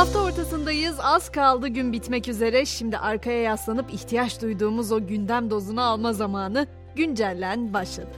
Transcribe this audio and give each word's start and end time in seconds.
Hafta 0.00 0.22
ortasındayız. 0.22 0.96
Az 1.02 1.32
kaldı 1.32 1.68
gün 1.68 1.92
bitmek 1.92 2.28
üzere. 2.28 2.64
Şimdi 2.64 2.98
arkaya 2.98 3.42
yaslanıp 3.42 3.94
ihtiyaç 3.94 4.42
duyduğumuz 4.42 4.92
o 4.92 5.06
gündem 5.06 5.50
dozunu 5.50 5.82
alma 5.82 6.12
zamanı 6.12 6.66
güncellen 6.96 7.74
başladı. 7.74 8.10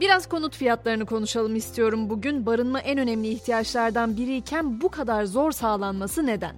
Biraz 0.00 0.28
konut 0.28 0.56
fiyatlarını 0.56 1.06
konuşalım 1.06 1.56
istiyorum 1.56 2.10
bugün. 2.10 2.46
Barınma 2.46 2.80
en 2.80 2.98
önemli 2.98 3.28
ihtiyaçlardan 3.28 4.16
biriyken 4.16 4.80
bu 4.80 4.88
kadar 4.88 5.24
zor 5.24 5.52
sağlanması 5.52 6.26
neden? 6.26 6.56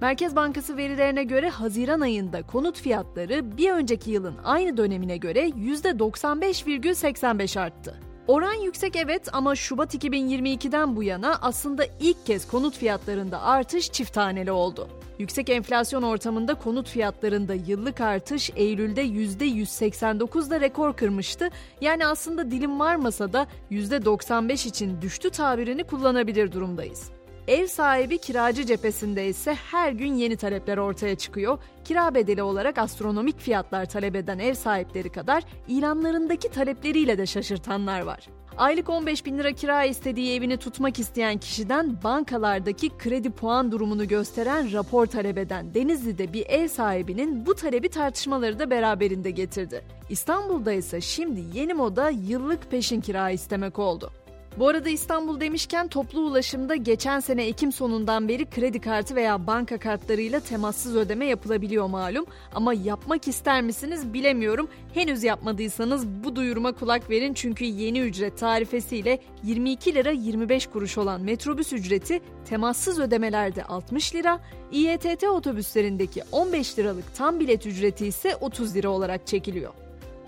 Merkez 0.00 0.36
Bankası 0.36 0.76
verilerine 0.76 1.24
göre 1.24 1.48
Haziran 1.48 2.00
ayında 2.00 2.42
konut 2.42 2.80
fiyatları 2.80 3.56
bir 3.56 3.70
önceki 3.70 4.10
yılın 4.10 4.34
aynı 4.44 4.76
dönemine 4.76 5.16
göre 5.16 5.48
%95,85 5.48 7.60
arttı. 7.60 8.05
Oran 8.28 8.54
yüksek 8.54 8.96
evet 8.96 9.28
ama 9.32 9.56
Şubat 9.56 9.94
2022'den 9.94 10.96
bu 10.96 11.02
yana 11.02 11.38
aslında 11.42 11.84
ilk 12.00 12.26
kez 12.26 12.48
konut 12.48 12.76
fiyatlarında 12.78 13.42
artış 13.42 13.92
çift 13.92 14.12
taneli 14.12 14.52
oldu. 14.52 14.88
Yüksek 15.18 15.50
enflasyon 15.50 16.02
ortamında 16.02 16.54
konut 16.54 16.88
fiyatlarında 16.88 17.54
yıllık 17.54 18.00
artış 18.00 18.50
Eylül'de 18.56 19.06
%189'da 19.06 20.60
rekor 20.60 20.96
kırmıştı. 20.96 21.50
Yani 21.80 22.06
aslında 22.06 22.50
dilim 22.50 22.80
varmasa 22.80 23.32
da 23.32 23.46
%95 23.70 24.68
için 24.68 25.02
düştü 25.02 25.30
tabirini 25.30 25.84
kullanabilir 25.84 26.52
durumdayız. 26.52 27.15
Ev 27.48 27.66
sahibi 27.66 28.18
kiracı 28.18 28.66
cephesinde 28.66 29.28
ise 29.28 29.54
her 29.54 29.92
gün 29.92 30.14
yeni 30.14 30.36
talepler 30.36 30.76
ortaya 30.76 31.14
çıkıyor. 31.16 31.58
Kira 31.84 32.14
bedeli 32.14 32.42
olarak 32.42 32.78
astronomik 32.78 33.40
fiyatlar 33.40 33.86
talep 33.86 34.16
eden 34.16 34.38
ev 34.38 34.54
sahipleri 34.54 35.08
kadar 35.08 35.44
ilanlarındaki 35.68 36.48
talepleriyle 36.48 37.18
de 37.18 37.26
şaşırtanlar 37.26 38.00
var. 38.00 38.28
Aylık 38.56 38.88
15 38.88 39.26
bin 39.26 39.38
lira 39.38 39.52
kira 39.52 39.84
istediği 39.84 40.34
evini 40.36 40.56
tutmak 40.56 40.98
isteyen 40.98 41.38
kişiden 41.38 42.02
bankalardaki 42.04 42.90
kredi 42.98 43.30
puan 43.30 43.72
durumunu 43.72 44.08
gösteren 44.08 44.72
rapor 44.72 45.06
talep 45.06 45.38
eden 45.38 45.74
Denizli'de 45.74 46.32
bir 46.32 46.46
ev 46.46 46.68
sahibinin 46.68 47.46
bu 47.46 47.54
talebi 47.54 47.88
tartışmaları 47.88 48.58
da 48.58 48.70
beraberinde 48.70 49.30
getirdi. 49.30 49.84
İstanbul'da 50.10 50.72
ise 50.72 51.00
şimdi 51.00 51.58
yeni 51.58 51.74
moda 51.74 52.10
yıllık 52.10 52.70
peşin 52.70 53.00
kira 53.00 53.30
istemek 53.30 53.78
oldu. 53.78 54.12
Bu 54.58 54.68
arada 54.68 54.88
İstanbul 54.88 55.40
demişken 55.40 55.88
toplu 55.88 56.20
ulaşımda 56.20 56.76
geçen 56.76 57.20
sene 57.20 57.46
Ekim 57.46 57.72
sonundan 57.72 58.28
beri 58.28 58.50
kredi 58.50 58.80
kartı 58.80 59.14
veya 59.14 59.46
banka 59.46 59.78
kartlarıyla 59.78 60.40
temassız 60.40 60.96
ödeme 60.96 61.26
yapılabiliyor 61.26 61.86
malum. 61.86 62.26
Ama 62.54 62.74
yapmak 62.74 63.28
ister 63.28 63.62
misiniz 63.62 64.12
bilemiyorum. 64.12 64.68
Henüz 64.94 65.22
yapmadıysanız 65.24 66.06
bu 66.06 66.36
duyuruma 66.36 66.72
kulak 66.72 67.10
verin 67.10 67.34
çünkü 67.34 67.64
yeni 67.64 68.00
ücret 68.00 68.38
tarifesiyle 68.38 69.18
22 69.44 69.94
lira 69.94 70.10
25 70.10 70.66
kuruş 70.66 70.98
olan 70.98 71.20
metrobüs 71.20 71.72
ücreti 71.72 72.20
temassız 72.48 72.98
ödemelerde 72.98 73.64
60 73.64 74.14
lira, 74.14 74.40
İETT 74.72 75.24
otobüslerindeki 75.24 76.22
15 76.32 76.78
liralık 76.78 77.14
tam 77.16 77.40
bilet 77.40 77.66
ücreti 77.66 78.06
ise 78.06 78.36
30 78.36 78.74
lira 78.74 78.88
olarak 78.88 79.26
çekiliyor. 79.26 79.85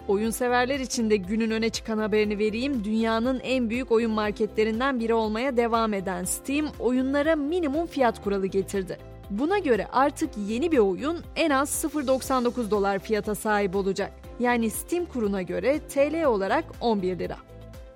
Oyun 0.09 0.31
severler 0.31 0.81
için 0.81 1.11
de 1.11 1.17
günün 1.17 1.51
öne 1.51 1.71
çıkan 1.71 1.99
haberini 1.99 2.39
vereyim. 2.39 2.85
Dünyanın 2.85 3.41
en 3.41 3.71
büyük 3.71 3.93
oyun 3.93 4.11
marketlerinden 4.11 5.01
biri 5.01 5.15
olmaya 5.15 5.57
devam 5.57 5.95
eden 5.95 6.25
Steam 6.25 6.67
oyunlara 6.79 7.37
minimum 7.37 7.87
fiyat 7.87 8.25
kuralı 8.25 8.47
getirdi. 8.47 8.99
Buna 9.31 9.59
göre 9.59 9.87
artık 9.93 10.31
yeni 10.49 10.73
bir 10.73 10.79
oyun 10.79 11.19
en 11.37 11.51
az 11.51 11.85
0.99 11.85 12.71
dolar 12.71 12.99
fiyata 12.99 13.35
sahip 13.35 13.77
olacak. 13.77 14.13
Yani 14.41 14.71
Steam 14.71 15.05
kuruna 15.05 15.43
göre 15.43 15.79
TL 15.79 16.25
olarak 16.25 16.65
11 16.81 17.19
lira. 17.19 17.37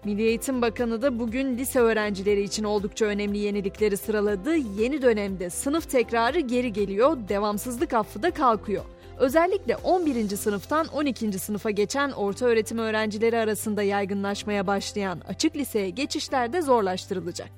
Milli 0.05 0.23
Eğitim 0.23 0.63
Bakanı 0.63 1.03
da 1.03 1.19
bugün 1.19 1.59
lise 1.59 1.81
öğrencileri 1.81 2.43
için 2.43 2.65
oldukça 2.65 3.05
önemli 3.05 3.39
yenilikleri 3.39 3.97
sıraladı. 3.97 4.57
Yeni 4.57 5.03
dönemde 5.03 5.51
sınıf 5.51 5.91
tekrarı 5.91 6.41
geri 6.41 6.73
geliyor, 6.73 7.17
devamsızlık 7.29 7.95
affı 7.95 8.23
da 8.23 8.31
kalkıyor. 8.31 8.85
Özellikle 9.23 9.77
11. 9.77 10.29
sınıftan 10.29 10.87
12. 10.87 11.39
sınıfa 11.39 11.71
geçen 11.71 12.11
orta 12.11 12.47
öğretim 12.47 12.79
öğrencileri 12.79 13.39
arasında 13.39 13.83
yaygınlaşmaya 13.83 14.67
başlayan 14.67 15.21
açık 15.29 15.57
liseye 15.57 15.91
geçişler 15.91 16.53
de 16.53 16.63
zorlaştırılacak. 16.63 17.51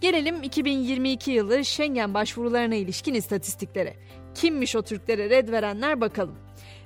Gelelim 0.00 0.42
2022 0.42 1.30
yılı 1.30 1.64
Schengen 1.64 2.14
başvurularına 2.14 2.74
ilişkin 2.74 3.14
istatistiklere. 3.14 3.94
Kimmiş 4.34 4.76
o 4.76 4.82
Türklere 4.82 5.30
red 5.30 5.48
verenler 5.48 6.00
bakalım. 6.00 6.34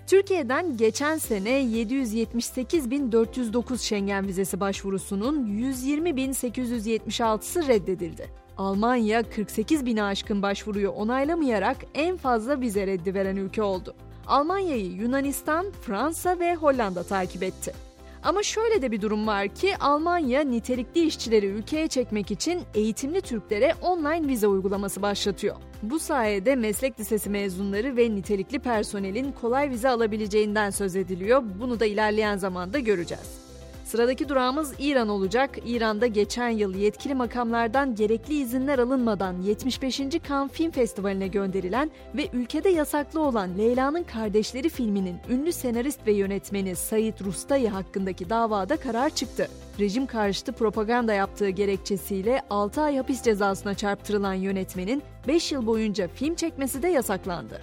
Türkiye'den 0.06 0.77
geçen 0.77 1.19
sene 1.19 1.50
778.409 1.50 3.79
Schengen 3.79 4.29
vizesi 4.29 4.61
başvurusunun 4.61 5.47
120.876'sı 5.47 7.69
reddedildi. 7.69 8.31
Almanya 8.56 9.23
48 9.23 9.87
bini 9.87 10.03
aşkın 10.03 10.43
başvuruyu 10.43 10.91
onaylamayarak 10.91 11.77
en 11.95 12.17
fazla 12.17 12.61
vize 12.61 12.87
reddi 12.87 13.15
veren 13.15 13.37
ülke 13.37 13.62
oldu. 13.62 13.95
Almanya'yı 14.28 14.93
Yunanistan, 14.93 15.66
Fransa 15.83 16.39
ve 16.39 16.55
Hollanda 16.55 17.03
takip 17.03 17.43
etti. 17.43 17.72
Ama 18.22 18.43
şöyle 18.43 18.83
de 18.83 18.91
bir 18.93 19.00
durum 19.00 19.27
var 19.27 19.49
ki 19.49 19.77
Almanya 19.81 20.41
nitelikli 20.41 21.06
işçileri 21.06 21.47
ülkeye 21.47 21.89
çekmek 21.89 22.31
için 22.31 22.62
eğitimli 22.75 23.21
Türklere 23.21 23.75
online 23.83 24.28
vize 24.28 24.47
uygulaması 24.47 25.03
başlatıyor. 25.03 25.56
Bu 25.83 25.99
sayede 25.99 26.56
meslek 26.56 27.00
lisesi 27.00 27.31
mezunları 27.31 27.97
ve 27.97 28.11
nitelikli 28.11 28.59
personelin 28.59 29.33
kolay 29.33 29.71
vize 29.71 29.88
alabileceğinden 29.88 30.71
söz 30.71 30.97
ediliyor. 30.97 31.43
Bunu 31.61 31.81
da 31.81 31.87
ilerleyen 31.87 32.37
zamanda 32.37 32.78
göreceğiz. 32.78 33.48
Sıradaki 33.88 34.28
durağımız 34.28 34.75
İran 34.78 35.09
olacak. 35.09 35.50
İran'da 35.66 36.06
geçen 36.06 36.49
yıl 36.49 36.75
yetkili 36.75 37.15
makamlardan 37.15 37.94
gerekli 37.94 38.34
izinler 38.34 38.78
alınmadan 38.78 39.43
75. 39.43 39.97
Cannes 39.99 40.53
Film 40.53 40.71
Festivali'ne 40.71 41.28
gönderilen 41.28 41.91
ve 42.15 42.28
ülkede 42.32 42.69
yasaklı 42.69 43.21
olan 43.21 43.59
Leyla'nın 43.59 44.03
Kardeşleri 44.03 44.69
filminin 44.69 45.16
ünlü 45.31 45.53
senarist 45.53 46.06
ve 46.06 46.12
yönetmeni 46.12 46.76
Said 46.76 47.21
Rustay 47.25 47.69
hakkındaki 47.69 48.31
davada 48.31 48.76
karar 48.76 49.10
çıktı. 49.10 49.49
Rejim 49.78 50.06
karşıtı 50.06 50.53
propaganda 50.53 51.15
yaptığı 51.15 51.50
gerekçesiyle 51.50 52.43
6 52.50 52.81
ay 52.81 52.97
hapis 52.97 53.22
cezasına 53.22 53.75
çarptırılan 53.75 54.34
yönetmenin 54.34 55.03
5 55.28 55.53
yıl 55.53 55.66
boyunca 55.66 56.09
film 56.09 56.34
çekmesi 56.34 56.82
de 56.82 56.88
yasaklandı. 56.88 57.60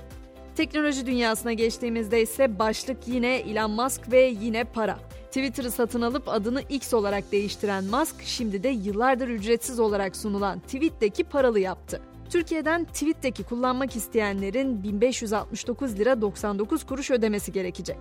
Teknoloji 0.56 1.06
dünyasına 1.06 1.54
geçtiğimizde 1.54 2.22
ise 2.22 2.60
başlık 2.60 2.98
yine 3.08 3.36
Elon 3.36 3.72
Musk 3.72 4.12
ve 4.12 4.22
yine 4.22 4.64
para. 4.64 4.98
Twitter'ı 5.36 5.72
satın 5.72 6.02
alıp 6.02 6.30
adını 6.30 6.62
X 6.70 6.94
olarak 6.94 7.32
değiştiren 7.32 7.84
Musk 7.84 8.16
şimdi 8.24 8.64
de 8.64 8.70
yıllardır 8.70 9.28
ücretsiz 9.28 9.80
olarak 9.80 10.16
sunulan 10.16 10.60
Tweet'teki 10.60 11.24
paralı 11.24 11.60
yaptı. 11.60 12.02
Türkiye'den 12.30 12.86
Tweet'teki 12.86 13.44
kullanmak 13.44 13.96
isteyenlerin 13.96 14.84
1569 14.84 16.00
lira 16.00 16.22
99 16.22 16.86
kuruş 16.86 17.12
ödemesi 17.12 17.52
gerekecek. 17.52 17.98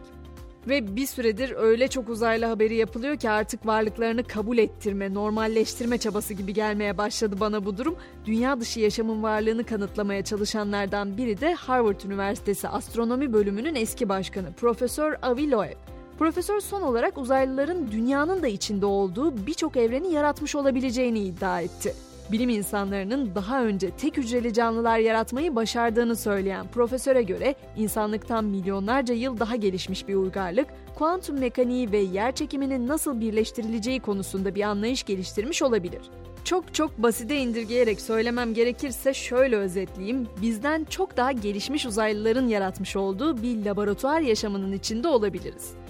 Ve 0.69 0.97
bir 0.97 1.06
süredir 1.06 1.55
öyle 1.56 1.89
çok 1.89 2.09
uzaylı 2.09 2.45
haberi 2.45 2.75
yapılıyor 2.75 3.17
ki 3.17 3.31
artık 3.31 3.66
varlıklarını 3.66 4.25
kabul 4.25 4.59
ettirme, 4.59 5.15
normalleştirme 5.15 5.99
çabası 5.99 6.34
gibi 6.34 6.55
gelmeye 6.55 6.99
başladı 6.99 7.37
bana 7.41 7.65
bu 7.65 7.78
durum. 7.78 7.97
Dünya 8.27 8.61
dışı 8.61 8.81
yaşamın 8.81 9.22
varlığını 9.22 9.65
kanıtlamaya 9.65 10.25
çalışanlardan 10.25 11.16
biri 11.16 11.41
de 11.41 11.55
Harvard 11.55 12.01
Üniversitesi 12.01 12.69
Astronomi 12.69 13.33
Bölümünün 13.33 13.75
eski 13.75 14.09
başkanı 14.09 14.53
Profesör 14.53 15.16
Avi 15.22 15.51
Loeb. 15.51 15.94
Profesör 16.19 16.60
son 16.60 16.82
olarak 16.82 17.19
uzaylıların 17.19 17.91
dünyanın 17.91 18.42
da 18.42 18.47
içinde 18.47 18.86
olduğu 18.86 19.47
birçok 19.47 19.76
evreni 19.76 20.12
yaratmış 20.12 20.54
olabileceğini 20.54 21.19
iddia 21.19 21.60
etti. 21.60 21.94
Bilim 22.32 22.48
insanlarının 22.48 23.34
daha 23.34 23.64
önce 23.64 23.91
tek 23.91 24.16
hücreli 24.16 24.53
canlılar 24.53 24.98
yaratmayı 24.98 25.56
başardığını 25.56 26.16
söyleyen 26.16 26.66
profesöre 26.69 27.22
göre 27.22 27.54
insanlıktan 27.76 28.44
milyonlarca 28.44 29.14
yıl 29.14 29.41
daha 29.41 29.56
gelişmiş 29.56 30.08
bir 30.08 30.14
uygarlık, 30.14 30.66
kuantum 30.94 31.38
mekaniği 31.38 31.92
ve 31.92 31.98
yer 31.98 32.34
çekiminin 32.34 32.88
nasıl 32.88 33.20
birleştirileceği 33.20 34.00
konusunda 34.00 34.54
bir 34.54 34.62
anlayış 34.62 35.03
geliştirmiş 35.03 35.62
olabilir. 35.62 36.00
Çok 36.44 36.74
çok 36.74 36.98
basite 36.98 37.36
indirgeyerek 37.36 38.00
söylemem 38.00 38.54
gerekirse 38.54 39.15
şöyle 39.15 39.56
özetleyeyim. 39.56 40.28
Bizden 40.42 40.84
çok 40.84 41.16
daha 41.16 41.33
gelişmiş 41.33 41.86
uzaylıların 41.86 42.48
yaratmış 42.48 42.97
olduğu 42.97 43.42
bir 43.42 43.65
laboratuvar 43.65 44.21
yaşamının 44.21 44.72
içinde 44.72 45.09
olabiliriz. 45.09 45.84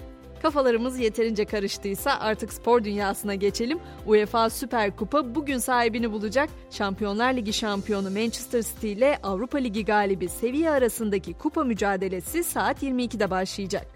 Kafalarımız 0.45 0.99
yeterince 0.99 1.45
karıştıysa 1.45 2.11
artık 2.19 2.53
spor 2.53 2.83
dünyasına 2.83 3.35
geçelim. 3.35 3.79
UEFA 4.05 4.49
Süper 4.49 4.95
Kupa 4.95 5.35
bugün 5.35 5.57
sahibini 5.57 6.11
bulacak. 6.11 6.49
Şampiyonlar 6.71 7.33
Ligi 7.33 7.53
şampiyonu 7.53 8.11
Manchester 8.11 8.61
City 8.61 8.91
ile 8.91 9.19
Avrupa 9.23 9.57
Ligi 9.57 9.85
galibi 9.85 10.29
seviye 10.29 10.69
arasındaki 10.69 11.33
kupa 11.33 11.63
mücadelesi 11.63 12.43
saat 12.43 12.83
22'de 12.83 13.29
başlayacak. 13.29 13.87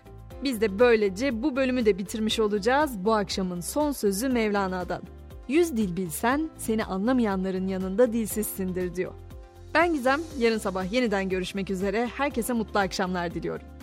Biz 0.43 0.61
de 0.61 0.79
böylece 0.79 1.43
bu 1.43 1.55
bölümü 1.55 1.85
de 1.85 1.97
bitirmiş 1.97 2.39
olacağız. 2.39 3.05
Bu 3.05 3.13
akşamın 3.13 3.61
son 3.61 3.91
sözü 3.91 4.29
Mevlana'dan. 4.29 5.01
Yüz 5.47 5.77
dil 5.77 5.97
bilsen 5.97 6.49
seni 6.57 6.85
anlamayanların 6.85 7.67
yanında 7.67 8.13
dilsizsindir 8.13 8.95
diyor. 8.95 9.13
Ben 9.73 9.93
Gizem, 9.93 10.21
yarın 10.39 10.57
sabah 10.57 10.91
yeniden 10.91 11.29
görüşmek 11.29 11.69
üzere. 11.69 12.09
Herkese 12.17 12.53
mutlu 12.53 12.79
akşamlar 12.79 13.33
diliyorum. 13.33 13.78